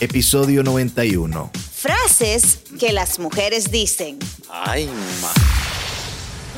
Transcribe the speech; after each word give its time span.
episodio 0.00 0.62
91. 0.62 1.50
Frases 1.72 2.60
que 2.78 2.92
las 2.92 3.18
mujeres 3.18 3.70
dicen. 3.70 4.18
Ay, 4.50 4.86
ma. 5.20 5.32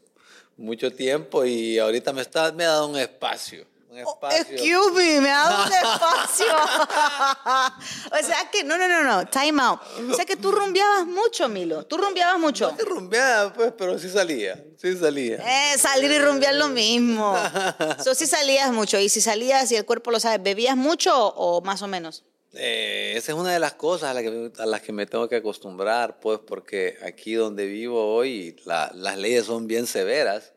mucho 0.57 0.91
tiempo 0.91 1.43
y 1.43 1.79
ahorita 1.79 2.13
me, 2.13 2.21
está, 2.21 2.51
me 2.51 2.63
ha 2.65 2.69
dado 2.69 2.87
un 2.87 2.97
espacio. 2.97 3.65
Un 3.93 3.99
espacio. 3.99 4.39
Oh, 4.39 4.51
Excuse 4.53 4.91
me, 4.95 5.21
me 5.21 5.29
ha 5.29 5.37
dado 5.43 5.65
un 5.65 5.73
espacio. 5.73 6.45
o 8.11 8.25
sea 8.25 8.49
que, 8.51 8.63
no, 8.63 8.75
no, 8.77 8.87
no, 8.87 9.03
no, 9.03 9.25
time 9.27 9.61
out. 9.61 9.79
O 10.11 10.15
sea 10.15 10.25
que 10.25 10.35
tú 10.35 10.51
rumbeabas 10.51 11.05
mucho, 11.05 11.47
Milo. 11.47 11.85
Tú 11.85 11.97
rumbeabas 11.97 12.39
mucho. 12.39 12.71
No 12.77 12.85
rumbeaba, 12.85 13.53
pues, 13.53 13.71
pero 13.77 13.99
sí 13.99 14.09
salía, 14.09 14.63
sí 14.81 14.97
salía. 14.97 15.35
Eh, 15.37 15.77
salir 15.77 16.11
y 16.11 16.17
rumbear 16.19 16.55
lo 16.55 16.69
mismo. 16.69 17.35
Eso 17.99 18.15
sí 18.15 18.25
salías 18.25 18.71
mucho. 18.71 18.97
Y 18.99 19.09
si 19.09 19.21
salías 19.21 19.71
y 19.71 19.75
el 19.75 19.85
cuerpo 19.85 20.09
lo 20.09 20.19
sabe, 20.19 20.39
¿bebías 20.39 20.75
mucho 20.75 21.11
o, 21.15 21.61
más 21.61 21.81
o 21.83 21.87
menos? 21.87 22.23
Eh, 22.55 23.13
esa 23.15 23.31
es 23.31 23.37
una 23.37 23.51
de 23.51 23.59
las 23.59 23.73
cosas 23.73 24.09
a, 24.09 24.13
la 24.15 24.21
que, 24.23 24.51
a 24.57 24.65
las 24.65 24.81
que 24.81 24.91
me 24.91 25.05
tengo 25.05 25.29
que 25.29 25.35
acostumbrar, 25.37 26.19
pues, 26.19 26.39
porque 26.39 26.97
aquí 27.03 27.33
donde 27.33 27.67
vivo 27.67 28.13
hoy 28.15 28.55
la- 28.65 28.91
las 28.95 29.17
leyes 29.17 29.45
son 29.45 29.67
bien 29.67 29.85
severas 29.87 30.51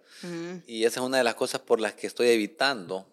y 0.67 0.85
esa 0.85 1.01
es 1.01 1.07
una 1.07 1.19
de 1.19 1.25
las 1.25 1.35
cosas 1.37 1.61
por 1.61 1.79
las 1.79 1.93
que 1.93 2.07
estoy 2.09 2.29
evitando 2.31 3.07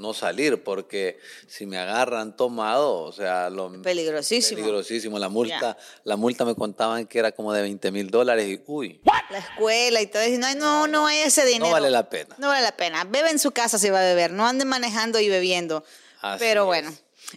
no 0.00 0.14
salir, 0.14 0.64
porque 0.64 1.18
si 1.46 1.66
me 1.66 1.78
agarran 1.78 2.36
tomado, 2.36 3.00
o 3.02 3.12
sea, 3.12 3.50
lo 3.50 3.70
Peligrosísimo. 3.82 4.58
peligrosísimo. 4.60 5.18
La 5.18 5.28
multa, 5.28 5.76
la 6.04 6.16
multa 6.16 6.44
me 6.44 6.54
contaban 6.54 7.06
que 7.06 7.18
era 7.18 7.32
como 7.32 7.52
de 7.52 7.62
20 7.62 7.90
mil 7.92 8.10
dólares 8.10 8.48
y 8.48 8.62
uy, 8.66 9.00
La 9.30 9.38
escuela 9.38 10.00
y 10.00 10.06
todo. 10.06 10.24
Y 10.26 10.38
no, 10.38 10.52
no, 10.54 10.86
no 10.88 11.06
hay 11.06 11.18
ese 11.18 11.44
dinero. 11.44 11.66
no 11.66 11.72
vale 11.72 11.90
la 11.90 12.08
pena. 12.08 12.34
No 12.38 12.48
vale 12.48 12.62
la 12.62 12.76
pena. 12.76 13.04
Bebe 13.04 13.30
en 13.30 13.38
su 13.38 13.52
casa 13.52 13.78
si 13.78 13.90
va 13.90 14.00
a 14.00 14.02
beber. 14.04 14.32
No 14.32 14.46
ande 14.46 14.64
manejando 14.64 15.20
y 15.20 15.28
bebiendo. 15.28 15.84
Así 16.20 16.38
Pero 16.40 16.74
es. 16.74 16.84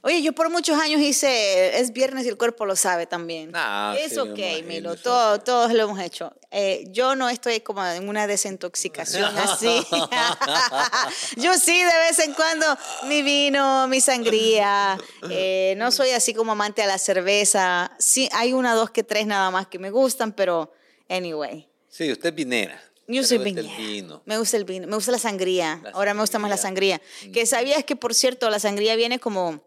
Oye, 0.01 0.21
yo 0.21 0.33
por 0.33 0.49
muchos 0.49 0.79
años 0.79 0.99
hice, 1.01 1.79
es 1.79 1.93
viernes 1.93 2.25
y 2.25 2.29
el 2.29 2.37
cuerpo 2.37 2.65
lo 2.65 2.75
sabe 2.75 3.05
también. 3.05 3.51
Ah, 3.53 3.95
es 3.99 4.09
sí, 4.09 4.15
me 4.15 4.21
ok, 4.21 4.37
imagino, 4.39 4.67
Milo, 4.67 4.95
todo- 4.95 5.39
todos 5.39 5.71
lo 5.73 5.83
hemos 5.83 5.99
hecho. 5.99 6.33
Eh, 6.51 6.85
yo 6.89 7.15
no 7.15 7.29
estoy 7.29 7.59
como 7.61 7.85
en 7.85 8.09
una 8.09 8.25
desintoxicación 8.27 9.37
así. 9.37 9.85
yo 11.37 11.53
sí, 11.55 11.77
de 11.77 11.97
vez 12.09 12.19
en 12.19 12.33
cuando, 12.33 12.65
mi 13.07 13.21
vino, 13.21 13.87
mi 13.87 14.01
sangría. 14.01 14.97
Eh, 15.29 15.75
no 15.77 15.91
soy 15.91 16.09
así 16.11 16.33
como 16.33 16.51
amante 16.53 16.81
a 16.81 16.87
la 16.87 16.97
cerveza. 16.97 17.91
Sí, 17.99 18.29
hay 18.33 18.53
una, 18.53 18.73
dos, 18.75 18.89
que 18.91 19.03
tres 19.03 19.25
nada 19.27 19.51
más 19.51 19.67
que 19.67 19.79
me 19.79 19.89
gustan, 19.91 20.31
pero 20.33 20.71
anyway. 21.09 21.67
Sí, 21.89 22.11
usted 22.11 22.29
es 22.29 22.35
vinera. 22.35 22.81
Yo 23.07 23.23
soy 23.23 23.37
le 23.37 23.43
gusta 23.43 23.61
viñera. 23.61 23.77
el 23.77 23.85
vino. 23.93 24.21
Me 24.25 24.37
gusta 24.37 24.57
el 24.57 24.63
vino, 24.65 24.87
me 24.87 24.95
gusta 24.95 25.11
la 25.11 25.19
sangría. 25.19 25.79
La 25.83 25.89
Ahora 25.91 26.13
me 26.13 26.21
gusta 26.21 26.39
más 26.39 26.49
la 26.49 26.57
sangría. 26.57 27.01
sangría. 27.19 27.33
Que 27.33 27.45
sabías 27.45 27.83
que, 27.83 27.95
por 27.95 28.15
cierto, 28.15 28.49
la 28.49 28.59
sangría 28.59 28.95
viene 28.95 29.19
como, 29.19 29.61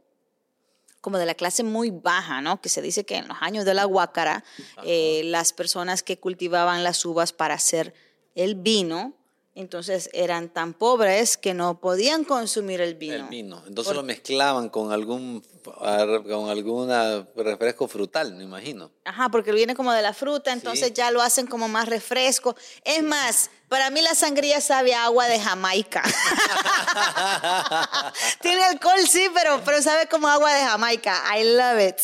como 1.06 1.18
de 1.18 1.26
la 1.26 1.34
clase 1.36 1.62
muy 1.62 1.92
baja, 1.92 2.40
¿no? 2.40 2.60
Que 2.60 2.68
se 2.68 2.82
dice 2.82 3.06
que 3.06 3.14
en 3.14 3.28
los 3.28 3.36
años 3.40 3.64
de 3.64 3.74
la 3.74 3.84
guácara, 3.84 4.42
eh, 4.82 5.22
las 5.26 5.52
personas 5.52 6.02
que 6.02 6.18
cultivaban 6.18 6.82
las 6.82 7.04
uvas 7.04 7.32
para 7.32 7.54
hacer 7.54 7.94
el 8.34 8.56
vino, 8.56 9.14
entonces 9.54 10.10
eran 10.12 10.48
tan 10.52 10.74
pobres 10.74 11.36
que 11.36 11.54
no 11.54 11.80
podían 11.80 12.24
consumir 12.24 12.80
el 12.80 12.96
vino. 12.96 13.14
El 13.14 13.22
vino. 13.28 13.62
Entonces 13.68 13.94
lo 13.94 14.02
mezclaban 14.02 14.68
con 14.68 14.90
algún 14.90 15.44
con 15.64 16.48
alguna 16.50 17.26
refresco 17.36 17.86
frutal, 17.86 18.34
me 18.34 18.42
imagino. 18.42 18.90
Ajá, 19.04 19.28
porque 19.30 19.52
viene 19.52 19.76
como 19.76 19.92
de 19.92 20.02
la 20.02 20.12
fruta, 20.12 20.52
entonces 20.52 20.88
Sí. 20.88 20.94
ya 20.94 21.12
lo 21.12 21.22
hacen 21.22 21.46
como 21.46 21.68
más 21.68 21.88
refresco. 21.88 22.56
Es 22.84 23.02
más, 23.04 23.48
para 23.69 23.91
mí 23.91 24.00
la 24.03 24.15
sangría 24.15 24.60
sabe 24.60 24.94
a 24.94 25.04
agua 25.04 25.27
de 25.27 25.41
Jamaica. 25.41 26.03
Tiene 28.41 28.62
alcohol, 28.65 28.99
sí, 29.09 29.28
pero, 29.34 29.62
pero 29.65 29.82
sabe 29.82 30.06
como 30.06 30.28
agua 30.28 30.53
de 30.54 30.65
Jamaica. 30.65 31.22
I 31.37 31.44
love 31.56 31.81
it. 31.88 31.97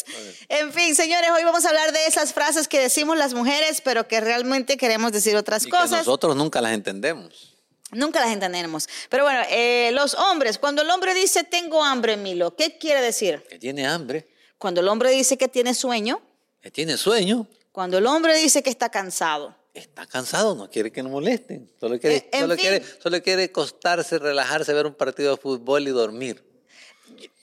En 0.49 0.73
fin, 0.73 0.95
señores, 0.95 1.31
hoy 1.31 1.45
vamos 1.45 1.65
a 1.65 1.69
hablar 1.69 1.93
de 1.93 2.07
esas 2.07 2.33
frases 2.33 2.69
que 2.69 2.81
decimos 2.81 3.17
las 3.17 3.35
mujeres, 3.35 3.81
pero 3.81 4.09
que 4.09 4.21
realmente 4.21 4.77
queremos 4.77 5.13
decir 5.13 5.37
otras 5.37 5.63
Y 5.63 5.67
que 5.67 5.71
cosas. 5.71 5.91
nosotros 5.91 6.37
nunca 6.37 6.61
las 6.61 6.73
entendemos. 6.73 7.55
Nunca 7.93 8.21
las 8.21 8.31
entendemos. 8.31 8.89
Pero 9.11 9.25
bueno, 9.25 9.41
eh, 9.51 9.91
los 9.93 10.15
hombres, 10.15 10.59
cuando 10.59 10.83
el 10.83 10.91
hombre 10.91 11.15
dice 11.15 11.45
tengo 11.45 11.85
hambre, 11.85 12.17
Milo, 12.17 12.57
¿qué 12.57 12.79
quiere 12.79 13.03
decir? 13.03 13.45
Que 13.49 13.59
tiene 13.59 13.87
hambre, 13.87 14.29
Cuando 14.59 14.81
el 14.81 14.89
hombre 14.89 15.11
dice 15.11 15.37
que 15.37 15.49
tiene 15.49 15.75
sueño, 15.75 16.23
que 16.63 16.71
tiene 16.71 16.97
sueño, 16.97 17.47
cuando 17.71 17.99
el 17.99 18.07
hombre 18.07 18.37
dice 18.37 18.63
que 18.63 18.71
está 18.71 18.89
cansado. 18.89 19.55
Está 19.75 20.07
cansado, 20.07 20.55
no 20.55 20.69
quiere 20.71 20.91
que 20.93 21.03
nos 21.03 21.13
molesten. 21.13 21.71
Solo 21.81 21.99
quiere, 21.99 22.29
Eh, 22.33 22.39
solo 22.41 22.57
quiere, 22.57 22.83
solo 23.03 23.23
quiere 23.23 23.45
acostarse, 23.45 24.19
relajarse, 24.19 24.73
ver 24.73 24.87
un 24.87 24.95
partido 24.95 25.31
de 25.35 25.37
fútbol 25.41 25.87
y 25.89 25.91
dormir. 25.91 26.45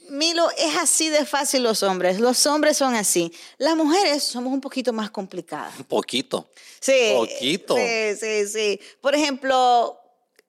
Milo, 0.09 0.49
es 0.57 0.75
así 0.77 1.09
de 1.09 1.23
fácil 1.25 1.61
los 1.63 1.83
hombres. 1.83 2.19
Los 2.19 2.45
hombres 2.47 2.77
son 2.77 2.95
así. 2.95 3.31
Las 3.59 3.75
mujeres 3.75 4.23
somos 4.23 4.51
un 4.51 4.59
poquito 4.61 4.91
más 4.91 5.11
complicadas. 5.11 5.77
Un 5.77 5.85
poquito. 5.85 6.49
Sí. 6.79 7.11
Poquito. 7.15 7.75
Sí, 7.75 8.15
sí, 8.19 8.47
sí. 8.47 8.79
Por 9.01 9.13
ejemplo, 9.13 9.99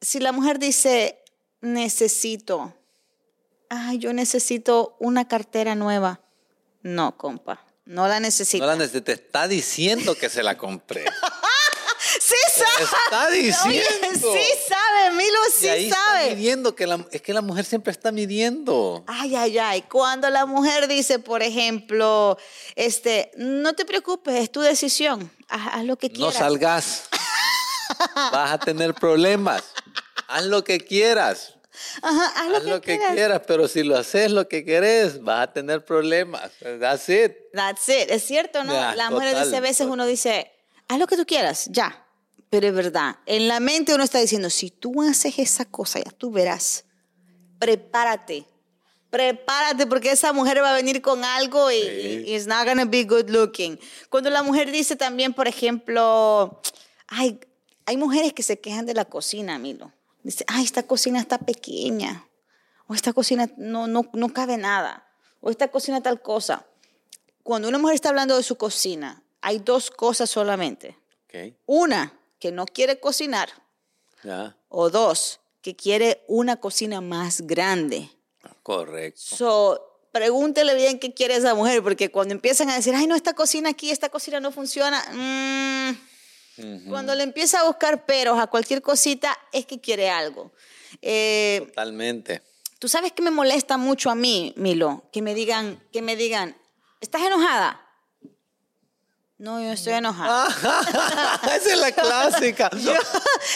si 0.00 0.18
la 0.18 0.32
mujer 0.32 0.58
dice, 0.58 1.18
necesito, 1.60 2.72
ay, 3.68 3.98
yo 3.98 4.12
necesito 4.14 4.96
una 4.98 5.28
cartera 5.28 5.74
nueva. 5.74 6.20
No, 6.82 7.18
compa, 7.18 7.62
no 7.84 8.08
la 8.08 8.18
necesito. 8.18 8.64
No 8.64 8.74
la 8.74 8.82
neces- 8.82 9.04
te 9.04 9.12
está 9.12 9.46
diciendo 9.46 10.14
que 10.14 10.30
se 10.30 10.42
la 10.42 10.56
compré. 10.56 11.04
Sabe. 12.64 12.84
está 12.84 13.28
Oye, 13.68 13.82
diciendo. 13.82 14.32
sí 14.32 14.44
sabe, 14.68 15.10
Milo 15.16 15.38
y 15.48 15.52
sí 15.60 15.68
ahí 15.68 15.90
sabe. 15.90 16.22
está 16.24 16.34
midiendo, 16.36 16.74
que 16.74 16.86
la, 16.86 17.06
es 17.10 17.22
que 17.22 17.32
la 17.32 17.40
mujer 17.42 17.64
siempre 17.64 17.90
está 17.92 18.12
midiendo. 18.12 19.04
Ay, 19.06 19.34
ay, 19.36 19.58
ay. 19.58 19.82
Cuando 19.82 20.28
la 20.30 20.46
mujer 20.46 20.88
dice, 20.88 21.18
por 21.18 21.42
ejemplo, 21.42 22.38
este, 22.76 23.30
no 23.36 23.72
te 23.74 23.84
preocupes, 23.84 24.34
es 24.36 24.50
tu 24.52 24.60
decisión. 24.60 25.30
Haz, 25.48 25.68
haz 25.74 25.84
lo 25.84 25.96
que 25.96 26.08
No 26.08 26.14
quieras. 26.14 26.34
salgas. 26.34 27.02
Vas 28.14 28.52
a 28.52 28.58
tener 28.58 28.94
problemas. 28.94 29.62
Haz 30.28 30.44
lo 30.44 30.62
que 30.62 30.78
quieras. 30.80 31.54
Ajá, 32.02 32.26
haz 32.36 32.48
lo 32.48 32.56
Haz 32.58 32.62
que, 32.64 32.70
lo 32.70 32.80
que 32.80 32.96
quieras. 32.98 33.14
quieras, 33.14 33.42
pero 33.46 33.66
si 33.68 33.82
lo 33.82 33.96
haces 33.96 34.30
lo 34.30 34.46
que 34.48 34.64
querés, 34.64 35.22
vas 35.22 35.48
a 35.48 35.52
tener 35.52 35.84
problemas. 35.84 36.50
That's 36.78 37.08
it. 37.08 37.32
That's 37.54 37.88
it. 37.88 38.10
Es 38.10 38.24
cierto, 38.24 38.62
¿no? 38.64 38.72
Ya, 38.74 38.94
la 38.94 39.10
mujer 39.10 39.30
total, 39.30 39.44
dice, 39.44 39.56
a 39.56 39.60
veces 39.60 39.78
total. 39.78 39.92
uno 39.92 40.06
dice, 40.06 40.52
haz 40.88 40.98
lo 40.98 41.06
que 41.06 41.16
tú 41.16 41.24
quieras, 41.26 41.66
ya. 41.70 42.06
Pero 42.50 42.66
es 42.66 42.74
verdad. 42.74 43.16
En 43.26 43.48
la 43.48 43.60
mente 43.60 43.94
uno 43.94 44.02
está 44.04 44.18
diciendo, 44.18 44.50
si 44.50 44.70
tú 44.70 45.02
haces 45.02 45.38
esa 45.38 45.64
cosa, 45.64 46.00
ya 46.00 46.10
tú 46.10 46.30
verás. 46.30 46.84
Prepárate. 47.58 48.44
Prepárate 49.10 49.86
porque 49.86 50.12
esa 50.12 50.32
mujer 50.32 50.62
va 50.62 50.70
a 50.70 50.74
venir 50.76 51.02
con 51.02 51.24
algo 51.24 51.70
y, 51.70 51.80
Sí. 51.80 52.24
y 52.26 52.34
it's 52.34 52.46
not 52.46 52.66
gonna 52.66 52.84
be 52.84 53.04
good 53.04 53.28
looking. 53.28 53.78
Cuando 54.08 54.30
la 54.30 54.42
mujer 54.42 54.70
dice 54.70 54.96
también, 54.96 55.32
por 55.32 55.48
ejemplo, 55.48 56.60
ay, 57.08 57.40
hay 57.86 57.96
mujeres 57.96 58.32
que 58.32 58.42
se 58.42 58.60
quejan 58.60 58.86
de 58.86 58.94
la 58.94 59.04
cocina, 59.04 59.58
Milo. 59.58 59.92
Dice, 60.22 60.44
ay, 60.48 60.64
esta 60.64 60.82
cocina 60.84 61.18
está 61.20 61.38
pequeña. 61.38 62.26
O 62.86 62.94
esta 62.94 63.12
cocina 63.12 63.48
no, 63.56 63.86
no, 63.86 64.08
no 64.12 64.32
cabe 64.32 64.56
nada. 64.56 65.06
O 65.40 65.50
esta 65.50 65.68
cocina 65.68 66.00
tal 66.02 66.20
cosa. 66.20 66.66
Cuando 67.42 67.68
una 67.68 67.78
mujer 67.78 67.94
está 67.94 68.10
hablando 68.10 68.36
de 68.36 68.42
su 68.42 68.56
cocina, 68.56 69.22
hay 69.40 69.58
dos 69.58 69.90
cosas 69.90 70.28
solamente. 70.30 70.98
Una, 71.66 72.19
que 72.40 72.50
no 72.50 72.66
quiere 72.66 72.98
cocinar. 72.98 73.50
O 74.68 74.90
dos, 74.90 75.40
que 75.62 75.76
quiere 75.76 76.24
una 76.26 76.56
cocina 76.56 77.00
más 77.00 77.42
grande. 77.42 78.10
correcto. 78.62 79.20
So, 79.20 79.90
pregúntele 80.12 80.74
bien 80.74 80.98
qué 80.98 81.14
quiere 81.14 81.36
esa 81.36 81.54
mujer, 81.54 81.82
porque 81.82 82.10
cuando 82.10 82.34
empiezan 82.34 82.68
a 82.70 82.74
decir, 82.74 82.94
ay, 82.94 83.06
no, 83.06 83.14
esta 83.14 83.34
cocina 83.34 83.70
aquí, 83.70 83.90
esta 83.90 84.08
cocina 84.08 84.40
no 84.40 84.50
funciona, 84.52 85.02
mm, 85.12 86.88
cuando 86.88 87.14
le 87.14 87.22
empieza 87.22 87.60
a 87.60 87.64
buscar 87.64 88.04
peros 88.04 88.38
a 88.38 88.48
cualquier 88.48 88.82
cosita, 88.82 89.38
es 89.52 89.64
que 89.64 89.80
quiere 89.80 90.10
algo. 90.10 90.52
Eh, 91.00 91.62
Totalmente. 91.68 92.42
Tú 92.78 92.88
sabes 92.88 93.12
que 93.12 93.22
me 93.22 93.30
molesta 93.30 93.76
mucho 93.76 94.10
a 94.10 94.14
mí, 94.14 94.52
Milo, 94.56 95.04
que 95.12 95.22
me 95.22 95.34
digan, 95.34 95.82
que 95.92 96.02
me 96.02 96.16
digan, 96.16 96.56
¿estás 97.00 97.22
enojada? 97.22 97.80
No, 99.40 99.58
yo 99.58 99.72
estoy 99.72 99.94
enojada. 99.94 100.48
Esa 101.44 101.72
es 101.72 101.78
la 101.78 101.92
clásica. 101.92 102.68
Yo, 102.76 102.92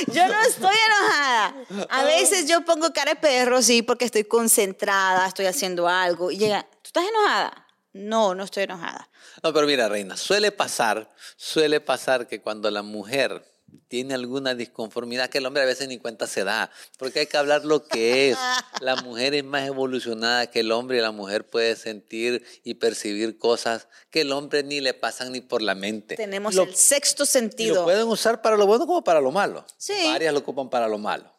yo 0.07 0.29
no 0.29 0.41
estoy 0.41 0.75
enojada. 0.87 1.55
A 1.91 2.05
veces 2.05 2.49
yo 2.49 2.65
pongo 2.65 2.91
cara 2.95 3.13
de 3.13 3.21
perro, 3.21 3.61
sí, 3.61 3.83
porque 3.83 4.07
estoy 4.07 4.25
concentrada, 4.25 5.27
estoy 5.27 5.45
haciendo 5.45 5.87
algo. 5.87 6.31
Y 6.31 6.39
llega, 6.39 6.63
¿tú 6.63 6.85
estás 6.85 7.05
enojada? 7.07 7.67
No, 7.93 8.35
no 8.35 8.45
estoy 8.45 8.63
enojada. 8.63 9.11
No, 9.43 9.53
pero 9.53 9.67
mira, 9.67 9.87
Reina, 9.91 10.17
suele 10.17 10.53
pasar, 10.53 11.11
suele 11.37 11.83
pasar 11.83 12.29
que 12.29 12.41
cuando 12.41 12.71
la 12.71 12.83
mujer 12.83 13.45
tiene 13.89 14.15
alguna 14.15 14.55
disconformidad, 14.55 15.29
que 15.31 15.39
el 15.39 15.47
hombre 15.47 15.63
a 15.63 15.67
veces 15.67 15.89
ni 15.89 15.99
cuenta 15.99 16.27
se 16.27 16.45
da, 16.45 16.71
porque 16.99 17.21
hay 17.21 17.27
que 17.27 17.37
hablar 17.37 17.65
lo 17.65 17.85
que 17.87 18.31
es. 18.31 18.39
La 18.81 18.97
mujer 19.03 19.35
es 19.35 19.45
más 19.45 19.67
evolucionada 19.67 20.47
que 20.51 20.61
el 20.61 20.73
hombre 20.73 20.99
y 20.99 21.01
la 21.01 21.11
mujer 21.13 21.47
puede 21.47 21.77
sentir 21.77 22.45
y 22.65 22.75
percibir 22.75 23.39
cosas 23.39 23.89
que 24.11 24.23
el 24.23 24.33
hombre 24.33 24.63
ni 24.63 24.81
le 24.81 24.95
pasan 24.95 25.33
ni 25.33 25.41
por 25.41 25.63
la 25.63 25.75
mente. 25.75 26.17
Tenemos 26.17 26.55
Lo- 26.55 26.65
el 26.65 26.75
sexto 26.75 27.27
sentido. 27.27 27.75
lo 27.77 27.85
pueden 27.85 28.07
usar 28.09 28.43
para 28.43 28.57
lo 28.57 28.67
bueno 28.67 28.87
como 28.87 29.05
para 29.05 29.21
lo 29.21 29.31
malo. 29.33 29.65
Sí. 29.77 29.93
Varias 30.07 30.33
lo 30.33 30.41
ocupan 30.41 30.69
para 30.71 30.89
lo 30.89 30.99
malo. 30.99 31.33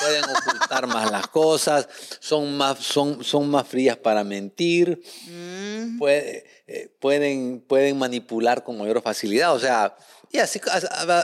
Pueden 0.00 0.24
ocultar 0.24 0.86
más 0.86 1.10
las 1.10 1.26
cosas, 1.28 1.88
son 2.20 2.54
más, 2.54 2.78
son, 2.80 3.24
son 3.24 3.48
más 3.48 3.66
frías 3.66 3.96
para 3.96 4.22
mentir, 4.22 5.00
Mm. 5.26 5.98
puede- 5.98 6.44
eh, 6.66 6.94
pueden, 7.00 7.64
pueden 7.66 7.98
manipular 7.98 8.62
con 8.64 8.76
mayor 8.78 9.00
facilidad. 9.02 9.54
O 9.54 9.58
sea, 9.58 9.96
y 10.34 10.40
así, 10.40 10.60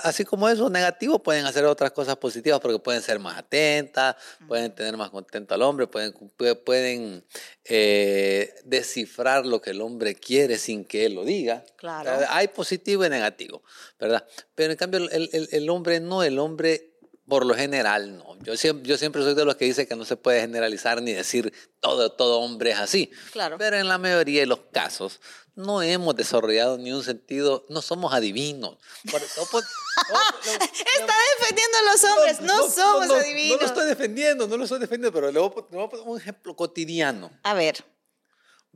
así 0.04 0.24
como 0.24 0.48
eso 0.48 0.70
negativo, 0.70 1.20
pueden 1.20 1.44
hacer 1.44 1.64
otras 1.64 1.90
cosas 1.90 2.14
positivas 2.16 2.60
porque 2.60 2.78
pueden 2.78 3.02
ser 3.02 3.18
más 3.18 3.36
atentas, 3.36 4.14
pueden 4.46 4.72
tener 4.72 4.96
más 4.96 5.10
contento 5.10 5.52
al 5.52 5.62
hombre, 5.62 5.88
pueden, 5.88 6.14
pu- 6.14 6.62
pueden 6.64 7.24
eh, 7.64 8.54
descifrar 8.64 9.44
lo 9.46 9.60
que 9.60 9.70
el 9.70 9.80
hombre 9.80 10.14
quiere 10.14 10.58
sin 10.58 10.84
que 10.84 11.06
él 11.06 11.14
lo 11.14 11.24
diga. 11.24 11.64
Claro. 11.76 12.24
Hay 12.28 12.46
positivo 12.48 13.04
y 13.04 13.08
negativo, 13.08 13.64
¿verdad? 13.98 14.24
Pero 14.54 14.70
en 14.72 14.78
cambio 14.78 15.00
el, 15.10 15.28
el- 15.32 15.48
el 15.50 15.70
hombre 15.70 15.98
no, 15.98 16.22
el 16.22 16.38
hombre 16.38 16.94
por 17.31 17.47
lo 17.47 17.55
general 17.55 18.19
no. 18.19 18.37
Yo 18.43 18.56
siempre, 18.59 18.87
yo 18.87 18.99
siempre 18.99 19.23
soy 19.23 19.32
de 19.35 19.44
los 19.47 19.56
que 19.56 19.65
dice 19.65 19.87
que 19.88 19.97
no 19.97 20.05
se 20.05 20.17
puede 20.17 20.43
generalizar 20.43 21.00
ni 21.00 21.12
decir 21.15 21.53
todo, 21.81 22.12
todo 22.12 22.41
hombre 22.41 22.73
es 22.73 22.79
así. 22.79 23.11
Claro. 23.32 23.56
Pero 23.59 23.79
en 23.79 23.88
la 23.88 23.97
mayoría 23.97 24.41
de 24.41 24.47
los 24.47 24.61
casos 24.73 25.21
no 25.55 25.81
hemos 25.82 26.15
desarrollado 26.17 26.77
ni 26.79 26.93
un 26.93 27.03
sentido, 27.03 27.65
no 27.71 27.81
somos 27.82 28.12
adivinos. 28.12 28.77
Por- 29.11 29.21
pues, 29.50 29.65
no, 30.11 30.53
Está 30.53 31.15
defendiendo 31.38 31.79
a 31.79 31.93
los 31.93 32.05
hombres, 32.05 32.41
no, 32.43 32.69
somos 32.71 33.06
no, 33.09 33.15
adivinos. 33.15 33.56
No 33.56 33.61
lo 33.62 33.67
estoy 33.67 33.87
defendiendo, 33.87 34.47
no 34.47 34.56
lo 34.59 34.65
estoy 34.65 34.79
defendiendo, 34.81 35.12
pero 35.12 35.31
le 35.32 35.38
voy 35.38 35.49
a 35.49 35.88
poner 35.88 36.06
un 36.06 36.19
ejemplo 36.19 36.55
cotidiano. 36.56 37.31
A 37.43 37.55
ver, 37.55 37.77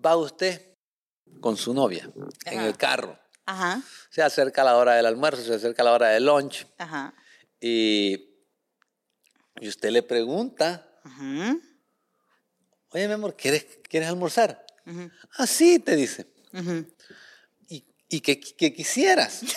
Va 0.05 0.17
usted 0.17 0.77
con 1.41 1.57
su 1.57 1.75
novia 1.75 2.11
en 2.47 2.59
Ajá. 2.59 2.67
el 2.69 2.77
carro. 2.77 3.19
ajá, 3.47 3.83
Se 4.11 4.23
acerca 4.23 4.63
la 4.65 4.77
hora 4.77 4.95
del 4.95 5.07
almuerzo, 5.07 5.43
se 5.43 5.55
acerca 5.55 5.83
la 5.83 5.93
hora 5.93 6.09
del 6.09 6.27
lunch 6.27 6.67
ajá, 6.79 7.15
y, 7.61 8.34
y 9.61 9.69
usted 9.69 9.91
le 9.91 10.03
pregunta, 10.03 10.87
oye, 12.91 13.07
mi 13.09 13.15
amor, 13.15 13.37
¿quieres, 13.37 13.67
¿quieres 13.89 14.09
almorzar? 14.09 14.65
Ujú. 14.87 15.11
Ah, 15.39 15.47
sí, 15.47 15.79
te 15.79 15.97
dice. 15.97 16.27
¿Y, 17.69 17.85
y 18.09 18.21
qué, 18.21 18.39
quisieras? 18.41 19.41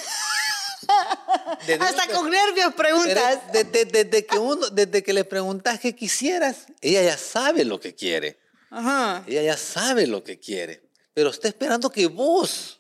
Desde- 1.68 1.84
Hasta 1.84 2.08
con 2.08 2.30
nervios 2.30 2.74
preguntas. 2.74 3.40
Desde, 3.52 3.86
desde 3.86 4.26
que 4.26 4.38
uno, 4.38 4.70
desde 4.70 5.04
que 5.04 5.12
le 5.14 5.26
preguntas 5.26 5.80
qué 5.80 5.96
quisieras, 5.96 6.68
ella 6.82 7.02
ya 7.04 7.18
sabe 7.18 7.66
lo 7.66 7.80
que 7.80 7.94
quiere. 7.96 8.40
Ajá. 8.70 9.24
Ella 9.28 9.42
ya 9.42 9.58
sabe 9.58 10.08
lo 10.08 10.24
que 10.24 10.40
quiere. 10.40 10.90
Pero 11.14 11.30
está 11.32 11.48
esperando 11.48 11.90
que 11.90 12.08
vos 12.08 12.80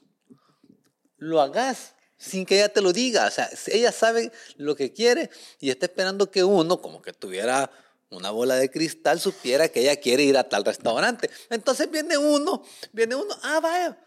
lo 1.17 1.41
hagas 1.41 1.95
sin 2.17 2.45
que 2.45 2.55
ella 2.55 2.69
te 2.69 2.81
lo 2.81 2.91
diga. 2.93 3.27
O 3.27 3.31
sea, 3.31 3.49
ella 3.67 3.91
sabe 3.91 4.31
lo 4.57 4.75
que 4.75 4.91
quiere 4.93 5.29
y 5.59 5.69
está 5.69 5.85
esperando 5.85 6.29
que 6.31 6.43
uno, 6.43 6.81
como 6.81 7.01
que 7.01 7.13
tuviera 7.13 7.69
una 8.09 8.31
bola 8.31 8.55
de 8.55 8.71
cristal, 8.71 9.19
supiera 9.19 9.67
que 9.69 9.81
ella 9.81 9.95
quiere 9.97 10.23
ir 10.23 10.37
a 10.37 10.47
tal 10.47 10.63
restaurante. 10.63 11.29
Entonces 11.49 11.89
viene 11.91 12.17
uno, 12.17 12.63
viene 12.93 13.15
uno, 13.15 13.35
ah, 13.43 13.59
vaya. 13.59 13.97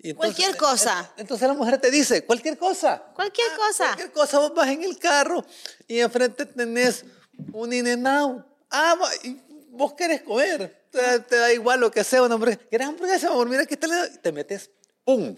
Entonces- 0.00 0.14
Cualquier 0.36 0.56
cosa. 0.56 1.12
eh, 1.16 1.20
Entonces 1.22 1.46
la 1.48 1.54
mujer 1.54 1.78
te 1.80 1.90
dice, 1.90 2.24
cualquier 2.24 2.56
cosa. 2.56 3.02
Cualquier 3.14 3.48
Ah, 3.52 3.56
cosa. 3.56 3.84
Cualquier 3.86 4.12
cosa, 4.12 4.38
vos 4.38 4.54
vas 4.54 4.68
en 4.68 4.84
el 4.84 4.98
carro 4.98 5.44
y 5.86 5.98
enfrente 6.00 6.46
tenés 6.46 7.04
un 7.52 7.72
in 7.72 8.06
out. 8.06 8.44
Ah, 8.70 8.96
vos 9.70 9.92
querés 9.94 10.22
comer. 10.22 10.86
Te, 10.90 11.18
te 11.20 11.36
da 11.36 11.52
igual 11.52 11.80
lo 11.80 11.90
que 11.90 12.02
sea 12.04 12.22
una 12.22 12.34
hamburguesa. 12.34 12.60
¿Querés 12.70 12.86
hamburguesa? 12.88 13.30
Mira 13.44 13.66
que 13.66 13.76
te, 13.76 13.86
le- 13.88 14.08
te 14.22 14.32
metes, 14.32 14.70
¡pum! 15.04 15.36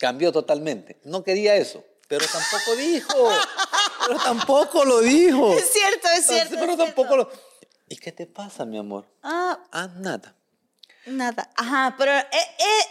Cambió 0.00 0.32
totalmente. 0.32 0.98
No 1.04 1.22
quería 1.22 1.54
eso, 1.56 1.84
pero 2.08 2.24
tampoco 2.26 2.74
dijo. 2.76 3.30
pero 4.08 4.18
tampoco 4.18 4.84
lo 4.84 5.00
dijo. 5.00 5.52
Es 5.52 5.70
cierto, 5.72 6.08
es 6.16 6.26
cierto. 6.26 6.56
Pero 6.58 6.72
es 6.72 6.78
tampoco 6.78 7.14
cierto. 7.14 7.30
lo... 7.32 7.50
¿Y 7.88 7.96
qué 7.96 8.10
te 8.10 8.26
pasa, 8.26 8.64
mi 8.64 8.78
amor? 8.78 9.06
Ah, 9.22 9.58
Ah, 9.70 9.88
nada. 9.96 10.34
nada. 11.06 11.50
Ajá, 11.56 11.94
pero 11.98 12.12
eh, 12.16 12.24
eh, 12.32 12.86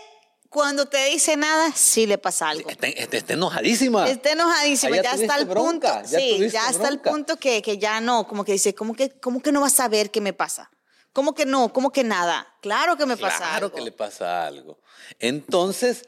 cuando 0.50 0.86
te 0.86 1.06
dice 1.06 1.36
nada, 1.36 1.72
sí 1.74 2.06
le 2.06 2.18
pasa 2.20 2.50
algo. 2.50 2.70
Está, 2.70 2.88
está- 2.88 3.18
está 3.18 3.34
enojadísima. 3.34 4.08
Está 4.08 4.32
enojadísima, 4.34 4.96
ya 4.98 5.16
ya, 5.16 5.36
el 5.38 5.46
bronca, 5.46 6.02
punto. 6.02 6.10
ya 6.12 6.20
sí, 6.20 6.50
ya 6.50 6.70
está 6.70 6.90
el 6.90 7.00
punto 7.00 7.38
que, 7.38 7.62
que 7.64 7.78
ya 7.80 8.02
no, 8.02 8.28
como 8.28 8.44
que 8.46 8.52
dice, 8.52 8.76
¿cómo 8.76 8.94
que, 8.94 9.10
¿cómo 9.20 9.42
que 9.42 9.52
no 9.52 9.62
vas 9.62 9.74
a 9.74 9.78
saber 9.78 10.12
qué 10.12 10.22
me 10.22 10.34
pasa? 10.34 10.70
¿Cómo 11.14 11.34
que 11.34 11.46
no? 11.48 11.74
¿Cómo 11.74 11.92
que 11.92 12.04
nada? 12.04 12.48
Claro 12.62 12.96
que 12.98 13.06
me 13.08 13.18
pasa 13.18 13.38
Claro 13.38 13.66
algo. 13.68 13.72
que 13.76 13.82
le 13.82 13.92
pasa 13.92 14.46
algo. 14.46 14.80
Entonces, 15.20 16.04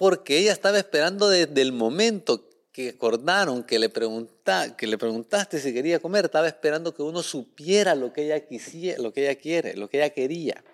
porque 0.00 0.38
ella 0.38 0.52
estaba 0.52 0.78
esperando 0.78 1.28
desde 1.28 1.60
el 1.60 1.72
momento 1.72 2.48
que 2.72 2.88
acordaron 2.88 3.62
que 3.64 3.78
le, 3.78 3.90
pregunta, 3.90 4.74
que 4.74 4.86
le 4.86 4.96
preguntaste 4.96 5.60
si 5.60 5.74
quería 5.74 5.98
comer, 5.98 6.24
estaba 6.24 6.46
esperando 6.48 6.94
que 6.94 7.02
uno 7.02 7.22
supiera 7.22 7.94
lo 7.94 8.10
que 8.10 8.24
ella 8.24 8.40
quisiera, 8.46 9.02
lo 9.02 9.12
que 9.12 9.24
ella 9.28 9.34
quiere, 9.38 9.76
lo 9.76 9.90
que 9.90 9.98
ella 9.98 10.08
quería. 10.08 10.64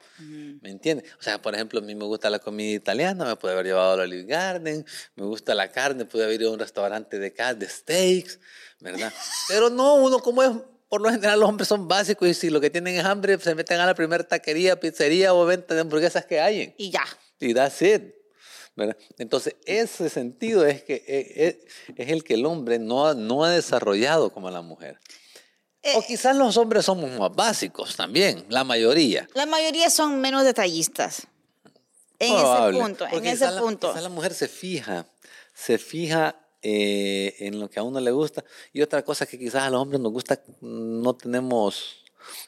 ¿Me 0.63 0.71
entiendes? 0.71 1.11
O 1.19 1.23
sea, 1.25 1.43
por 1.43 1.57
ejemplo, 1.57 1.81
a 1.81 1.83
mí 1.83 1.97
me 1.97 2.05
gusta 2.05 2.31
la 2.31 2.39
comida 2.39 2.73
italiana, 2.77 3.25
me 3.25 3.35
puede 3.35 3.55
haber 3.55 3.67
llevado 3.67 4.01
a 4.01 4.05
Olive 4.05 4.23
Garden, 4.27 4.87
me 5.17 5.25
gusta 5.25 5.57
la 5.57 5.73
carne, 5.73 6.05
puede 6.05 6.25
haber 6.27 6.41
ido 6.41 6.51
a 6.51 6.53
un 6.55 6.61
restaurante 6.61 7.19
de, 7.19 7.33
ca- 7.33 7.55
de 7.55 7.69
steaks, 7.69 8.39
¿verdad? 8.79 9.13
Pero 9.49 9.71
no, 9.71 9.97
uno 9.97 10.21
como 10.21 10.45
es, 10.45 10.51
por 10.89 11.01
lo 11.01 11.11
general 11.11 11.41
los 11.41 11.49
hombres 11.49 11.67
son 11.67 11.89
básicos 11.89 12.29
y 12.29 12.35
si 12.35 12.49
lo 12.51 12.61
que 12.61 12.71
tienen 12.71 12.95
es 12.95 13.05
hambre, 13.05 13.37
se 13.41 13.57
meten 13.57 13.81
a 13.81 13.87
la 13.87 13.95
primera 13.97 14.23
taquería, 14.23 14.79
pizzería 14.79 15.35
o 15.35 15.45
venta 15.47 15.75
de 15.75 15.81
hamburguesas 15.81 16.25
que 16.27 16.39
hayan. 16.39 16.73
Y 16.79 16.91
ya. 16.93 17.03
Y 17.41 17.53
that's 17.53 17.83
it. 17.83 18.15
¿Verdad? 18.77 18.97
Entonces, 19.19 19.57
ese 19.65 20.09
sentido 20.11 20.65
es, 20.67 20.83
que, 20.83 21.03
eh, 21.07 21.59
es, 21.89 21.95
es 21.97 22.09
el 22.11 22.23
que 22.23 22.35
el 22.35 22.47
hombre 22.47 22.79
no, 22.79 23.07
ha- 23.09 23.15
no 23.15 23.43
ha 23.45 23.51
desarrollado 23.51 24.31
como 24.31 24.51
la 24.51 24.63
mujer. 24.63 24.99
Eh, 25.83 25.93
o 25.97 26.03
quizás 26.03 26.37
los 26.37 26.57
hombres 26.57 26.85
somos 26.85 27.11
más 27.19 27.35
básicos 27.35 27.97
también, 27.97 28.45
la 28.49 28.65
mayoría. 28.65 29.29
La 29.35 29.47
mayoría 29.47 29.89
son 29.91 30.21
menos 30.21 30.45
detallistas. 30.45 31.27
En 32.19 32.33
Probable. 32.35 32.79
ese 32.79 32.87
punto, 32.87 33.07
en 33.13 33.27
ese 33.27 33.51
la- 33.51 33.61
punto. 33.61 33.89
quizás 33.89 34.03
la 34.03 34.09
mujer 34.09 34.35
se 34.35 34.49
fija, 34.49 35.07
se 35.55 35.79
fija 35.79 36.41
eh, 36.63 37.35
en 37.41 37.61
lo 37.61 37.69
que 37.71 37.79
a 37.79 37.83
uno 37.83 38.01
le 38.01 38.11
gusta. 38.11 38.43
Y 38.73 38.83
otra 38.83 39.05
cosa 39.05 39.27
que 39.27 39.39
quizás 39.39 39.63
a 39.65 39.71
los 39.71 39.81
hombres 39.81 40.01
nos 40.01 40.11
gusta, 40.13 40.43
no 40.61 41.15
tenemos 41.15 42.03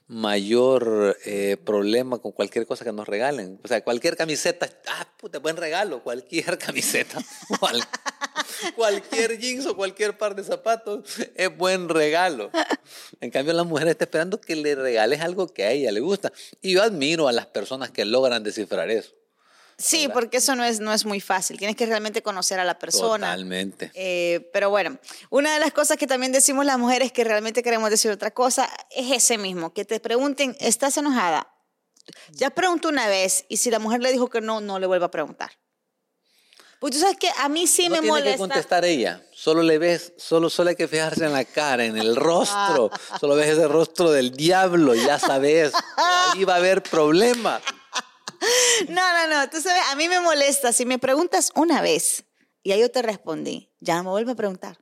mayor 0.06 1.16
eh, 1.24 1.56
problema 1.64 2.18
con 2.18 2.32
cualquier 2.32 2.66
cosa 2.66 2.84
que 2.84 2.92
nos 2.92 3.06
regalen. 3.08 3.60
O 3.62 3.68
sea, 3.68 3.82
cualquier 3.82 4.16
camiseta, 4.16 4.68
ah, 4.88 5.06
puta, 5.18 5.38
buen 5.38 5.56
regalo, 5.56 6.02
cualquier 6.02 6.58
camiseta, 6.66 7.18
cual- 7.60 7.82
cualquier 8.76 9.38
jeans 9.38 9.66
o 9.66 9.76
cualquier 9.76 10.16
par 10.18 10.34
de 10.34 10.44
zapatos 10.44 11.04
es 11.34 11.56
buen 11.56 11.88
regalo. 11.88 12.50
En 13.20 13.30
cambio, 13.30 13.52
la 13.52 13.64
mujer 13.64 13.88
está 13.88 14.04
esperando 14.04 14.40
que 14.40 14.56
le 14.56 14.74
regales 14.74 15.20
algo 15.20 15.48
que 15.48 15.64
a 15.64 15.70
ella 15.72 15.92
le 15.92 16.00
gusta. 16.00 16.32
Y 16.62 16.72
yo 16.74 16.82
admiro 16.82 17.28
a 17.28 17.32
las 17.32 17.46
personas 17.46 17.90
que 17.90 18.04
logran 18.04 18.42
descifrar 18.42 18.90
eso. 18.90 19.12
Sí, 19.80 20.08
porque 20.12 20.38
eso 20.38 20.56
no 20.56 20.64
es, 20.64 20.80
no 20.80 20.92
es 20.92 21.04
muy 21.04 21.20
fácil. 21.20 21.56
Tienes 21.56 21.76
que 21.76 21.86
realmente 21.86 22.20
conocer 22.20 22.58
a 22.58 22.64
la 22.64 22.80
persona. 22.80 23.28
Totalmente. 23.28 23.92
Eh, 23.94 24.50
pero 24.52 24.70
bueno, 24.70 24.98
una 25.30 25.54
de 25.54 25.60
las 25.60 25.72
cosas 25.72 25.96
que 25.96 26.08
también 26.08 26.32
decimos 26.32 26.66
las 26.66 26.78
mujeres 26.78 27.12
que 27.12 27.22
realmente 27.22 27.62
queremos 27.62 27.88
decir 27.88 28.10
otra 28.10 28.32
cosa 28.32 28.68
es 28.90 29.12
ese 29.12 29.38
mismo, 29.38 29.72
que 29.72 29.84
te 29.84 30.00
pregunten, 30.00 30.56
¿estás 30.58 30.96
enojada? 30.96 31.54
Ya 32.32 32.50
preguntó 32.50 32.88
una 32.88 33.06
vez 33.06 33.44
y 33.48 33.58
si 33.58 33.70
la 33.70 33.78
mujer 33.78 34.02
le 34.02 34.10
dijo 34.10 34.28
que 34.28 34.40
no, 34.40 34.60
no 34.60 34.80
le 34.80 34.86
vuelva 34.88 35.06
a 35.06 35.10
preguntar. 35.12 35.52
Pues 36.80 36.94
tú 36.94 37.00
sabes 37.00 37.16
que 37.16 37.30
a 37.38 37.48
mí 37.48 37.66
sí 37.66 37.84
no 37.84 37.96
me 37.96 38.00
tiene 38.00 38.12
molesta. 38.12 38.32
que 38.32 38.38
contestar 38.38 38.84
ella. 38.84 39.22
Solo 39.32 39.62
le 39.62 39.78
ves, 39.78 40.12
solo, 40.16 40.48
solo 40.48 40.70
hay 40.70 40.76
que 40.76 40.86
fijarse 40.86 41.24
en 41.24 41.32
la 41.32 41.44
cara, 41.44 41.84
en 41.84 41.96
el 41.96 42.16
rostro. 42.16 42.90
Solo 43.20 43.34
ves 43.34 43.48
ese 43.48 43.66
rostro 43.66 44.10
del 44.10 44.32
diablo 44.32 44.94
ya 44.94 45.18
sabes. 45.18 45.72
Ahí 45.96 46.44
va 46.44 46.54
a 46.54 46.58
haber 46.58 46.82
problema. 46.82 47.60
No, 48.88 49.02
no, 49.26 49.26
no. 49.34 49.50
Tú 49.50 49.60
sabes, 49.60 49.82
a 49.90 49.96
mí 49.96 50.08
me 50.08 50.20
molesta. 50.20 50.72
Si 50.72 50.86
me 50.86 50.98
preguntas 50.98 51.50
una 51.54 51.80
vez 51.82 52.24
y 52.62 52.72
ahí 52.72 52.80
yo 52.80 52.90
te 52.90 53.02
respondí, 53.02 53.70
ya 53.80 53.96
no 53.96 54.04
me 54.04 54.10
vuelve 54.10 54.32
a 54.32 54.34
preguntar. 54.34 54.78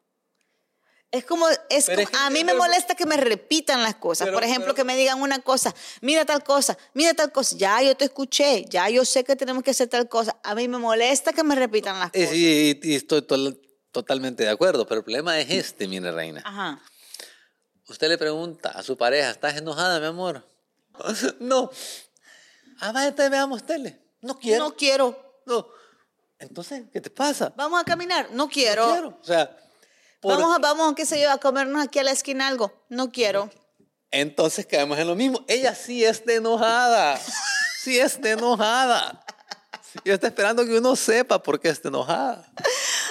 Es 1.12 1.24
como, 1.24 1.46
es 1.70 1.86
que- 1.86 2.06
a 2.18 2.30
mí 2.30 2.40
me 2.44 2.52
pero- 2.52 2.58
molesta 2.64 2.94
que 2.94 3.06
me 3.06 3.16
repitan 3.16 3.82
las 3.82 3.94
cosas. 3.94 4.26
Pero- 4.26 4.36
Por 4.36 4.44
ejemplo, 4.44 4.64
pero- 4.66 4.74
que 4.74 4.84
me 4.84 4.96
digan 4.96 5.22
una 5.22 5.38
cosa, 5.38 5.74
mira 6.02 6.24
tal 6.24 6.42
cosa, 6.42 6.76
mira 6.94 7.14
tal 7.14 7.30
cosa. 7.32 7.56
Ya 7.56 7.80
yo 7.80 7.96
te 7.96 8.04
escuché, 8.06 8.64
ya 8.68 8.88
yo 8.90 9.04
sé 9.04 9.22
que 9.24 9.36
tenemos 9.36 9.62
que 9.62 9.70
hacer 9.70 9.88
tal 9.88 10.08
cosa. 10.08 10.36
A 10.42 10.54
mí 10.54 10.66
me 10.68 10.78
molesta 10.78 11.32
que 11.32 11.44
me 11.44 11.54
repitan 11.54 11.98
las 11.98 12.10
cosas. 12.10 12.28
sí, 12.30 12.80
y- 12.82 12.90
y 12.92 12.96
estoy 12.96 13.22
totalmente 13.92 14.42
de 14.42 14.50
acuerdo, 14.50 14.86
pero 14.86 14.98
el 14.98 15.04
problema 15.04 15.38
es 15.40 15.48
este, 15.50 15.86
mire, 15.88 16.10
reina. 16.12 16.42
Ajá. 16.44 16.82
Usted 17.88 18.08
le 18.08 18.18
pregunta 18.18 18.70
a 18.70 18.82
su 18.82 18.96
pareja, 18.98 19.30
¿estás 19.30 19.56
enojada, 19.56 20.00
mi 20.00 20.06
amor? 20.06 20.46
No. 21.40 21.70
Ah, 22.80 22.92
vaya, 22.92 23.14
te 23.14 23.28
veamos 23.28 23.64
tele. 23.64 24.00
No 24.20 24.38
quiero. 24.38 24.64
No 24.64 24.76
quiero. 24.76 25.40
No. 25.46 25.66
Entonces, 26.38 26.84
¿qué 26.92 27.00
te 27.00 27.10
pasa? 27.10 27.52
Vamos 27.56 27.80
a 27.80 27.84
caminar. 27.84 28.28
No 28.30 28.36
No 28.44 28.48
quiero. 28.48 28.86
quiero. 28.90 29.08
O 29.20 29.24
sea, 29.24 29.56
por- 30.20 30.32
Vamos, 30.38 30.56
a, 30.56 30.58
vamos, 30.58 30.94
qué 30.94 31.06
sé 31.06 31.20
yo, 31.20 31.30
a 31.30 31.38
comernos 31.38 31.82
aquí 31.84 31.98
a 31.98 32.02
la 32.04 32.10
esquina 32.10 32.46
algo. 32.48 32.72
No 32.88 33.10
quiero. 33.10 33.50
entonces 34.10 34.64
caemos 34.66 34.98
en 34.98 35.06
lo 35.08 35.14
mismo. 35.14 35.44
Ella 35.48 35.74
sí 35.74 36.04
está 36.04 36.32
enojada. 36.34 37.18
Sí 37.82 37.98
está 37.98 38.30
enojada. 38.30 39.22
Y 40.04 40.10
está 40.10 40.26
esperando 40.26 40.64
que 40.64 40.76
uno 40.78 40.94
sepa 40.96 41.42
por 41.42 41.58
qué 41.60 41.68
está 41.68 41.88
enojada. 41.88 42.50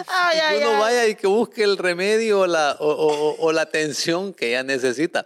Ay, 0.07 0.35
que 0.37 0.41
ay, 0.41 0.57
uno 0.59 0.69
ay. 0.71 0.79
vaya 0.79 1.07
y 1.07 1.15
que 1.15 1.27
busque 1.27 1.63
el 1.63 1.77
remedio 1.77 2.41
o 2.41 2.47
la, 2.47 2.75
o, 2.79 2.87
o- 2.87 3.35
o 3.39 3.51
la 3.51 3.61
atención 3.63 4.33
que 4.33 4.49
ella 4.49 4.63
necesita. 4.63 5.25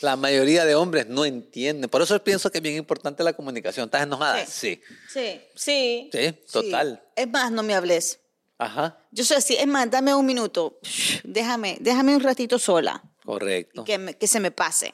La 0.00 0.16
mayoría 0.16 0.64
de 0.64 0.74
hombres 0.74 1.06
no 1.08 1.24
entienden. 1.24 1.90
Por 1.90 2.00
eso 2.02 2.22
pienso 2.24 2.50
que 2.50 2.58
es 2.58 2.62
bien 2.62 2.76
importante 2.76 3.22
la 3.22 3.32
comunicación. 3.34 3.84
¿Estás 3.86 4.02
enojada? 4.02 4.44
Sí. 4.46 4.80
Sí, 5.12 5.40
sí. 5.54 6.10
Sí, 6.12 6.32
total. 6.50 7.02
Es 7.16 7.28
más, 7.28 7.50
no 7.52 7.62
me 7.62 7.74
hables. 7.74 8.18
Ajá. 8.58 8.98
Yo 9.10 9.24
soy 9.24 9.36
así, 9.38 9.56
es 9.56 9.66
más, 9.66 9.90
dame 9.90 10.14
un 10.14 10.24
minuto. 10.26 10.78
Déjame, 11.24 11.78
déjame 11.80 12.14
un 12.14 12.22
ratito 12.22 12.58
sola. 12.58 13.02
Correcto. 13.24 13.84
Que, 13.84 13.98
me- 13.98 14.14
que 14.14 14.26
se 14.26 14.40
me 14.40 14.50
pase. 14.50 14.92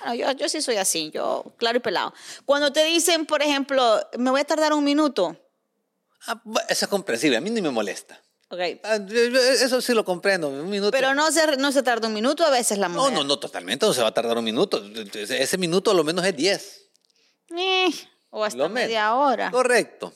Bueno, 0.00 0.14
yo, 0.14 0.30
yo 0.32 0.48
sí 0.48 0.60
soy 0.60 0.76
así, 0.76 1.10
yo 1.12 1.44
claro 1.56 1.78
y 1.78 1.80
pelado. 1.80 2.12
Cuando 2.44 2.72
te 2.72 2.84
dicen, 2.84 3.26
por 3.26 3.42
ejemplo, 3.42 4.00
me 4.18 4.30
voy 4.30 4.40
a 4.40 4.44
tardar 4.44 4.72
un 4.72 4.84
minuto. 4.84 5.36
Ah, 6.26 6.40
eso 6.68 6.84
es 6.84 6.88
comprensible. 6.90 7.36
A 7.36 7.40
mí 7.40 7.50
ni 7.50 7.62
me 7.62 7.70
molesta. 7.70 8.20
Ok. 8.50 8.60
Ah, 8.84 8.98
Eso 9.60 9.80
sí 9.80 9.94
lo 9.94 10.04
comprendo. 10.04 10.48
Un 10.48 10.68
minuto. 10.68 10.90
Pero 10.90 11.14
no 11.14 11.30
se, 11.30 11.56
no 11.56 11.70
se 11.72 11.82
tarda 11.82 12.08
un 12.08 12.14
minuto 12.14 12.44
a 12.44 12.50
veces 12.50 12.78
la 12.78 12.88
No, 12.88 12.94
mujer. 13.02 13.12
no, 13.14 13.24
no, 13.24 13.38
totalmente. 13.38 13.86
No 13.86 13.94
se 13.94 14.02
va 14.02 14.08
a 14.08 14.14
tardar 14.14 14.36
un 14.36 14.44
minuto. 14.44 14.82
Ese 15.14 15.56
minuto 15.56 15.92
a 15.92 15.94
lo 15.94 16.02
menos 16.04 16.24
es 16.26 16.36
10. 16.36 16.82
Eh, 17.56 17.90
o 18.30 18.44
hasta 18.44 18.58
Lo 18.58 18.68
menos. 18.68 18.86
media 18.88 19.14
hora. 19.14 19.50
Correcto. 19.50 20.12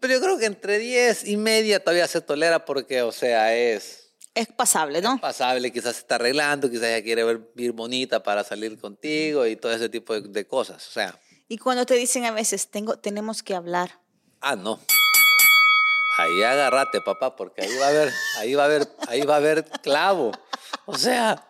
Pero 0.00 0.14
yo 0.14 0.20
creo 0.20 0.38
que 0.38 0.46
entre 0.46 0.78
10 0.78 1.28
y 1.28 1.36
media 1.36 1.80
todavía 1.80 2.08
se 2.08 2.22
tolera 2.22 2.64
porque, 2.64 3.02
o 3.02 3.12
sea, 3.12 3.54
es 3.54 4.14
Es 4.34 4.48
pasable, 4.48 5.02
¿no? 5.02 5.20
pasable. 5.20 5.70
Quizás 5.70 5.96
se 5.96 6.00
está 6.00 6.14
arreglando, 6.14 6.70
quizás 6.70 6.84
ella 6.84 7.02
quiere 7.02 7.22
ver 7.24 7.40
ir 7.56 7.72
bonita 7.72 8.22
para 8.22 8.44
salir 8.44 8.78
contigo 8.80 9.46
y 9.46 9.56
todo 9.56 9.72
ese 9.72 9.90
tipo 9.90 10.14
de, 10.18 10.22
de 10.28 10.46
cosas. 10.46 10.88
O 10.88 10.90
sea, 10.90 11.20
Y 11.48 11.58
cuando 11.58 11.84
te 11.84 11.94
dicen 11.94 12.24
a 12.24 12.30
veces, 12.30 12.68
tengo, 12.70 12.98
tenemos 12.98 13.42
que 13.42 13.54
hablar. 13.54 14.00
ah, 14.40 14.56
no. 14.56 14.80
Ahí 16.18 16.42
agárrate, 16.42 17.00
papá, 17.00 17.34
porque 17.36 17.62
ahí 17.62 17.76
va 17.78 17.86
a 17.86 17.88
haber, 17.88 18.12
ahí 18.38 18.54
va 18.54 18.62
a 18.62 18.66
haber, 18.66 18.88
ahí 19.08 19.22
va 19.22 19.34
a 19.34 19.36
haber 19.38 19.64
clavo. 19.82 20.32
O 20.86 20.96
sea, 20.98 21.46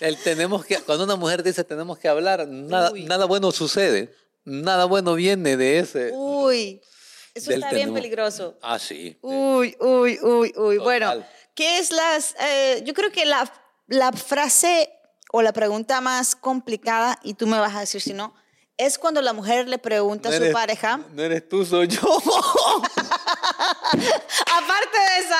el 0.00 0.16
tenemos 0.22 0.64
que, 0.66 0.78
cuando 0.80 1.04
una 1.04 1.16
mujer 1.16 1.42
dice 1.42 1.64
tenemos 1.64 1.98
que 1.98 2.08
hablar, 2.08 2.46
nada, 2.46 2.92
Uy. 2.92 3.04
nada 3.04 3.24
bueno 3.24 3.50
sucede. 3.52 4.14
Nada 4.44 4.84
bueno 4.84 5.14
viene 5.14 5.56
de 5.56 5.78
ese. 5.80 6.10
Uy, 6.12 6.80
eso 7.34 7.50
está 7.50 7.70
bien 7.72 7.92
peligroso. 7.94 8.56
Ah, 8.62 8.78
sí. 8.78 9.18
Uy, 9.22 9.76
uy, 9.80 10.18
uy, 10.22 10.52
uy. 10.56 10.78
Bueno. 10.78 11.24
¿qué 11.54 11.78
es 11.78 11.90
las... 11.90 12.34
eh, 12.38 12.82
yo 12.84 12.92
creo 12.94 13.10
que 13.10 13.24
la, 13.24 13.50
la 13.88 14.12
frase 14.12 14.92
o 15.32 15.40
la 15.42 15.52
pregunta 15.52 16.00
más 16.02 16.36
complicada, 16.36 17.18
y 17.24 17.34
tú 17.34 17.46
me 17.46 17.58
vas 17.58 17.74
a 17.74 17.80
decir 17.80 18.00
si 18.02 18.12
no, 18.12 18.34
es 18.76 18.98
cuando 18.98 19.20
la 19.22 19.32
mujer 19.32 19.66
le 19.68 19.78
pregunta 19.78 20.28
a 20.28 20.32
su 20.32 20.36
eres- 20.44 20.52
pareja, 20.52 21.00
No 21.14 21.22
eres 21.22 21.48
tú, 21.48 21.64
soy 21.64 21.88
yo. 21.88 22.02
aparte 23.92 24.98
de 24.98 25.18
esa, 25.24 25.38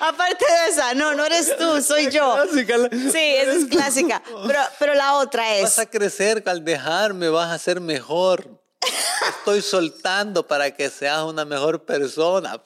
aparte 0.08 0.44
de 0.44 0.70
esa, 0.70 0.94
no, 0.94 1.14
no 1.14 1.24
eres 1.24 1.56
tú, 1.56 1.82
soy 1.82 2.10
yo. 2.10 2.34
Clásica, 2.42 2.76
la- 2.76 2.88
Sí, 2.90 3.18
esa 3.36 3.52
es 3.52 3.64
clásica. 3.66 4.22
Pero, 4.46 4.60
pero 4.78 4.94
la 4.94 5.14
otra 5.14 5.56
es, 5.56 5.62
Vas 5.62 5.78
a 5.78 5.86
crecer 5.86 6.42
al 6.46 6.64
dejarme, 6.64 7.28
vas 7.28 7.50
a 7.50 7.58
ser 7.58 7.80
mejor. 7.80 8.60
Estoy 9.38 9.62
soltando 9.62 10.46
para 10.46 10.70
que 10.74 10.88
seas 10.90 11.22
una 11.22 11.44
mejor 11.44 11.84
persona. 11.84 12.62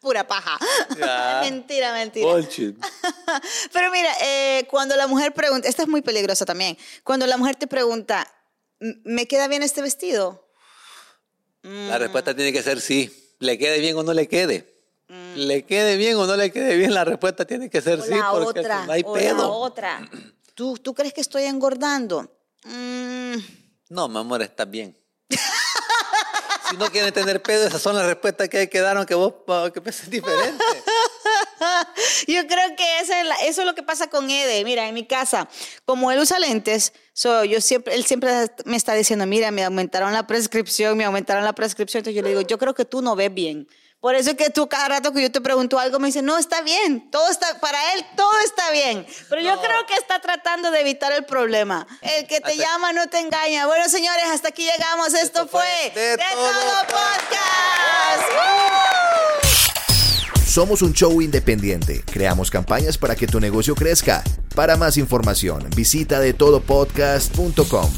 Pura 0.00 0.26
paja. 0.26 0.58
Ya. 0.98 1.40
mentira, 1.44 1.92
mentira. 1.94 2.26
Bullshit. 2.26 2.76
Pero 3.72 3.90
mira, 3.90 4.10
eh, 4.20 4.66
cuando 4.70 4.96
la 4.96 5.06
mujer 5.06 5.32
pregunta, 5.32 5.66
esta 5.66 5.82
es 5.82 5.88
muy 5.88 6.02
peligrosa 6.02 6.44
también, 6.44 6.76
cuando 7.02 7.26
la 7.26 7.38
mujer 7.38 7.56
te 7.56 7.66
pregunta, 7.66 8.30
"M- 8.80 8.96
¿me 9.04 9.26
queda 9.26 9.48
bien 9.48 9.62
este 9.62 9.80
vestido? 9.80 10.46
La 11.62 11.96
respuesta 11.96 12.34
tiene 12.36 12.52
que 12.52 12.62
ser 12.62 12.82
sí. 12.82 13.23
Le 13.38 13.58
quede 13.58 13.80
bien 13.80 13.96
o 13.96 14.02
no 14.02 14.12
le 14.14 14.26
quede. 14.28 14.72
Mm. 15.08 15.34
Le 15.36 15.64
quede 15.64 15.96
bien 15.96 16.16
o 16.16 16.26
no 16.26 16.36
le 16.36 16.50
quede 16.50 16.76
bien, 16.76 16.94
la 16.94 17.04
respuesta 17.04 17.44
tiene 17.44 17.68
que 17.68 17.80
ser 17.82 18.00
O 18.00 18.02
sí, 18.02 18.10
la 18.10 18.30
porque 18.30 18.60
otra, 18.60 18.86
no 18.86 18.92
hay 18.92 19.02
o 19.04 19.14
la 19.16 19.20
pedo. 19.22 19.52
otra. 19.52 20.08
¿Tú, 20.54 20.76
¿Tú 20.78 20.94
crees 20.94 21.12
que 21.12 21.20
estoy 21.20 21.44
engordando? 21.44 22.30
Mm, 22.64 23.34
No, 23.90 24.08
mi 24.08 24.18
amor, 24.18 24.40
estás 24.42 24.70
bien. 24.70 24.96
si 26.70 26.76
no 26.76 26.86
quieren 26.90 27.12
tener 27.12 27.42
pedo, 27.42 27.66
esas 27.66 27.82
son 27.82 27.96
las 27.96 28.06
respuestas 28.06 28.48
que 28.48 28.58
hay 28.58 28.68
que 28.68 28.80
vos 29.14 29.34
que 29.72 29.80
pienses 29.80 30.08
diferente. 30.08 30.64
Yo 32.26 32.46
creo 32.46 32.76
que 32.76 33.00
es 33.00 33.08
la- 33.08 33.34
eso 33.44 33.60
es 33.62 33.66
lo 33.66 33.74
que 33.74 33.82
pasa 33.82 34.06
con 34.08 34.30
Ede. 34.30 34.64
Mira, 34.64 34.86
en 34.88 34.94
mi 34.94 35.06
casa, 35.06 35.48
como 35.84 36.10
él 36.10 36.18
usa 36.20 36.38
lentes, 36.38 36.92
so, 37.14 37.44
yo 37.44 37.60
siempre, 37.62 37.94
él 37.94 38.04
siempre 38.04 38.30
me 38.66 38.76
está 38.76 38.92
diciendo, 38.92 39.24
mira, 39.24 39.50
me 39.50 39.64
aumentaron 39.64 40.12
la 40.12 40.26
prescripción, 40.26 40.98
me 40.98 41.04
aumentaron 41.04 41.44
la 41.44 41.54
prescripción. 41.54 42.00
Entonces 42.00 42.16
yo 42.16 42.22
le 42.22 42.28
digo, 42.28 42.40
yo 42.42 42.58
creo 42.58 42.74
que 42.74 42.84
tú 42.84 43.00
no 43.00 43.16
ves 43.16 43.32
bien. 43.32 43.66
Por 44.00 44.14
eso 44.14 44.32
es 44.32 44.36
que 44.36 44.50
tú 44.50 44.68
cada 44.68 44.86
rato 44.88 45.12
que 45.14 45.22
yo 45.22 45.32
te 45.32 45.40
pregunto 45.40 45.78
algo 45.78 45.98
me 45.98 46.08
dice, 46.08 46.20
no, 46.20 46.36
está 46.36 46.60
bien, 46.60 47.10
todo 47.10 47.26
está, 47.30 47.58
para 47.60 47.94
él 47.94 48.04
todo 48.14 48.38
está 48.44 48.70
bien. 48.70 49.06
Pero 49.30 49.40
yo 49.40 49.56
No. 49.56 49.62
creo 49.62 49.86
que 49.86 49.94
está 49.94 50.20
tratando 50.20 50.70
de 50.70 50.80
evitar 50.80 51.10
el 51.12 51.24
problema. 51.24 51.86
El 52.02 52.26
que 52.26 52.42
te 52.42 52.50
Hasta- 52.50 52.62
llama 52.62 52.92
no 52.92 53.06
te 53.08 53.18
engaña. 53.20 53.66
Bueno, 53.66 53.88
señores, 53.88 54.24
hasta 54.30 54.48
aquí 54.48 54.62
llegamos. 54.70 55.06
Esto, 55.14 55.44
Esto 55.44 55.48
fue 55.48 55.92
De, 55.94 56.18
Todo, 56.18 56.50
Todo 56.50 56.80
Podcast. 56.88 58.28
¡Woo! 58.30 58.83
Somos 60.54 60.82
un 60.82 60.92
show 60.92 61.20
independiente. 61.20 62.04
Creamos 62.12 62.48
campañas 62.48 62.96
para 62.96 63.16
que 63.16 63.26
tu 63.26 63.40
negocio 63.40 63.74
crezca. 63.74 64.22
Para 64.54 64.76
más 64.76 64.96
información, 64.96 65.68
visita 65.74 66.20
de 66.20 66.32
todopodcast.com. 66.32 67.90